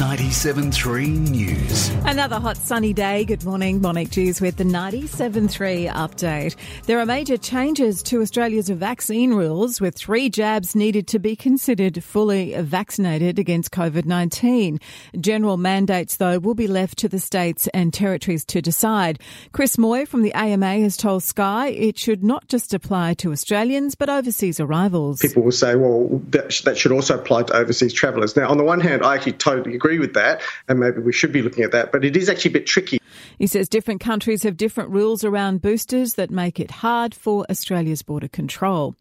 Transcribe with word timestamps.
97.3 0.00 1.28
News. 1.28 1.90
Another 2.06 2.40
hot 2.40 2.56
sunny 2.56 2.94
day. 2.94 3.22
Good 3.26 3.44
morning. 3.44 3.82
Monique 3.82 4.08
Jews 4.08 4.40
with 4.40 4.56
the 4.56 4.64
97.3 4.64 5.92
update. 5.92 6.56
There 6.86 6.98
are 6.98 7.04
major 7.04 7.36
changes 7.36 8.02
to 8.04 8.22
Australia's 8.22 8.70
vaccine 8.70 9.34
rules 9.34 9.78
with 9.78 9.94
three 9.94 10.30
jabs 10.30 10.74
needed 10.74 11.06
to 11.08 11.18
be 11.18 11.36
considered 11.36 12.02
fully 12.02 12.54
vaccinated 12.62 13.38
against 13.38 13.72
COVID-19. 13.72 14.80
General 15.20 15.58
mandates, 15.58 16.16
though, 16.16 16.38
will 16.38 16.54
be 16.54 16.66
left 16.66 16.96
to 17.00 17.08
the 17.10 17.18
states 17.18 17.68
and 17.74 17.92
territories 17.92 18.46
to 18.46 18.62
decide. 18.62 19.20
Chris 19.52 19.76
Moy 19.76 20.06
from 20.06 20.22
the 20.22 20.32
AMA 20.32 20.78
has 20.78 20.96
told 20.96 21.24
Sky 21.24 21.68
it 21.68 21.98
should 21.98 22.24
not 22.24 22.48
just 22.48 22.72
apply 22.72 23.12
to 23.14 23.32
Australians, 23.32 23.96
but 23.96 24.08
overseas 24.08 24.60
arrivals. 24.60 25.20
People 25.20 25.42
will 25.42 25.52
say, 25.52 25.74
well, 25.74 26.22
that, 26.30 26.58
that 26.64 26.78
should 26.78 26.92
also 26.92 27.18
apply 27.18 27.42
to 27.42 27.52
overseas 27.52 27.92
travellers. 27.92 28.34
Now, 28.34 28.48
on 28.48 28.56
the 28.56 28.64
one 28.64 28.80
hand, 28.80 29.04
I 29.04 29.16
actually 29.16 29.34
totally 29.34 29.74
agree 29.74 29.89
with 29.98 30.14
that, 30.14 30.40
and 30.68 30.80
maybe 30.80 31.00
we 31.00 31.12
should 31.12 31.32
be 31.32 31.42
looking 31.42 31.64
at 31.64 31.72
that, 31.72 31.92
but 31.92 32.04
it 32.04 32.16
is 32.16 32.28
actually 32.28 32.50
a 32.50 32.54
bit 32.54 32.66
tricky. 32.66 33.00
He 33.38 33.46
says 33.46 33.68
different 33.68 34.00
countries 34.00 34.42
have 34.42 34.56
different 34.56 34.90
rules 34.90 35.24
around 35.24 35.62
boosters 35.62 36.14
that 36.14 36.30
make 36.30 36.60
it 36.60 36.70
hard 36.70 37.14
for 37.14 37.46
Australia's 37.50 38.02
border 38.02 38.28
control. 38.28 38.94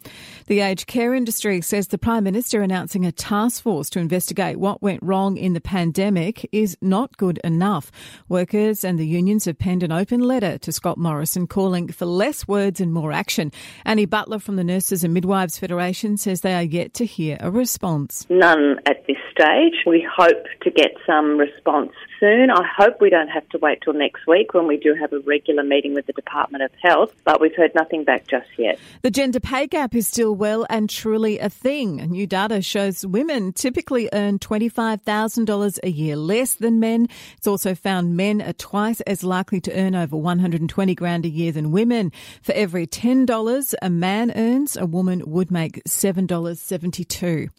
The 0.47 0.61
aged 0.61 0.87
care 0.87 1.13
industry 1.13 1.61
says 1.61 1.87
the 1.87 1.97
Prime 1.97 2.23
Minister 2.23 2.61
announcing 2.61 3.05
a 3.05 3.11
task 3.11 3.61
force 3.61 3.89
to 3.91 3.99
investigate 3.99 4.57
what 4.57 4.81
went 4.81 5.03
wrong 5.03 5.35
in 5.35 5.53
the 5.53 5.61
pandemic 5.61 6.47
is 6.51 6.77
not 6.81 7.17
good 7.17 7.39
enough. 7.43 7.91
Workers 8.29 8.83
and 8.83 8.97
the 8.97 9.05
unions 9.05 9.45
have 9.45 9.59
penned 9.59 9.83
an 9.83 9.91
open 9.91 10.21
letter 10.21 10.57
to 10.59 10.71
Scott 10.71 10.97
Morrison 10.97 11.45
calling 11.45 11.89
for 11.89 12.05
less 12.05 12.47
words 12.47 12.79
and 12.79 12.93
more 12.93 13.11
action. 13.11 13.51
Annie 13.85 14.05
Butler 14.05 14.39
from 14.39 14.55
the 14.55 14.63
Nurses 14.63 15.03
and 15.03 15.13
Midwives 15.13 15.59
Federation 15.59 16.15
says 16.17 16.41
they 16.41 16.53
are 16.53 16.63
yet 16.63 16.93
to 16.95 17.05
hear 17.05 17.37
a 17.41 17.51
response. 17.51 18.25
None 18.29 18.79
at 18.85 19.05
this 19.05 19.17
stage. 19.39 19.85
We 19.85 20.05
hope 20.17 20.45
to 20.61 20.69
get 20.69 20.91
some 21.05 21.37
response 21.37 21.91
soon. 22.19 22.49
I 22.49 22.63
hope 22.77 22.99
we 22.99 23.09
don't 23.09 23.29
have 23.29 23.47
to 23.49 23.57
wait 23.57 23.79
till 23.81 23.93
next 23.93 24.27
week 24.27 24.53
when 24.53 24.67
we 24.67 24.75
do 24.75 24.93
have 24.99 25.13
a 25.13 25.19
regular 25.19 25.63
meeting 25.63 25.93
with 25.93 26.07
the 26.07 26.13
Department 26.13 26.63
of 26.63 26.71
Health, 26.81 27.13
but 27.23 27.39
we've 27.39 27.55
heard 27.55 27.73
nothing 27.73 28.03
back 28.03 28.27
just 28.27 28.47
yet. 28.57 28.77
The 29.01 29.11
gender 29.11 29.39
pay 29.39 29.67
gap 29.67 29.95
is 29.95 30.07
still 30.07 30.35
well 30.35 30.65
and 30.69 30.89
truly 30.89 31.39
a 31.39 31.49
thing. 31.49 31.97
New 32.09 32.27
data 32.27 32.61
shows 32.61 33.05
women 33.05 33.53
typically 33.53 34.09
earn 34.11 34.39
$25,000 34.39 35.79
a 35.83 35.89
year 35.89 36.17
less 36.17 36.55
than 36.55 36.79
men. 36.79 37.07
It's 37.37 37.47
also 37.47 37.75
found 37.75 38.17
men 38.17 38.41
are 38.41 38.53
twice 38.53 38.99
as 39.01 39.23
likely 39.23 39.61
to 39.61 39.73
earn 39.73 39.95
over 39.95 40.17
120 40.17 40.95
grand 40.95 41.25
a 41.25 41.29
year 41.29 41.53
than 41.53 41.71
women. 41.71 42.11
For 42.41 42.51
every 42.51 42.87
$10 42.87 43.73
a 43.81 43.89
man 43.89 44.31
earns, 44.35 44.75
a 44.75 44.85
woman 44.85 45.23
would 45.25 45.49
make 45.49 45.81
$7.72. 45.85 47.49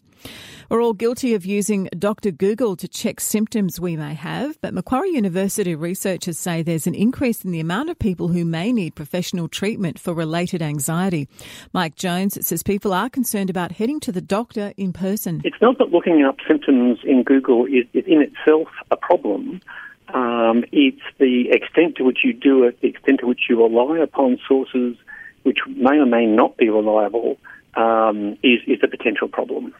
We're 0.69 0.81
all 0.81 0.93
guilty 0.93 1.33
of 1.33 1.45
using 1.45 1.89
Dr. 1.97 2.31
Google 2.31 2.77
to 2.77 2.87
check 2.87 3.19
symptoms 3.19 3.79
we 3.79 3.97
may 3.97 4.13
have, 4.13 4.59
but 4.61 4.73
Macquarie 4.73 5.11
University 5.11 5.75
researchers 5.75 6.39
say 6.39 6.63
there's 6.63 6.87
an 6.87 6.95
increase 6.95 7.43
in 7.43 7.51
the 7.51 7.59
amount 7.59 7.89
of 7.89 7.99
people 7.99 8.29
who 8.29 8.45
may 8.45 8.71
need 8.71 8.95
professional 8.95 9.49
treatment 9.49 9.99
for 9.99 10.13
related 10.13 10.61
anxiety. 10.61 11.27
Mike 11.73 11.95
Jones 11.95 12.37
says 12.47 12.63
people 12.63 12.93
are 12.93 13.09
concerned 13.09 13.49
about 13.49 13.73
heading 13.73 13.99
to 13.99 14.13
the 14.13 14.21
doctor 14.21 14.73
in 14.77 14.93
person. 14.93 15.41
It's 15.43 15.61
not 15.61 15.77
that 15.79 15.91
looking 15.91 16.23
up 16.23 16.37
symptoms 16.47 16.99
in 17.03 17.23
Google 17.23 17.65
is, 17.65 17.85
is 17.93 18.05
in 18.07 18.21
itself 18.21 18.69
a 18.91 18.95
problem. 18.95 19.59
Um, 20.13 20.63
it's 20.71 21.01
the 21.19 21.49
extent 21.51 21.97
to 21.97 22.03
which 22.03 22.19
you 22.23 22.31
do 22.31 22.63
it, 22.63 22.79
the 22.81 22.87
extent 22.87 23.19
to 23.19 23.27
which 23.27 23.41
you 23.49 23.61
rely 23.61 23.99
upon 23.99 24.39
sources 24.47 24.95
which 25.43 25.59
may 25.67 25.97
or 25.97 26.05
may 26.05 26.25
not 26.25 26.57
be 26.57 26.69
reliable 26.69 27.37
um, 27.75 28.37
is, 28.43 28.59
is 28.67 28.79
the 28.81 28.87
potential 28.87 29.27
problem. 29.27 29.73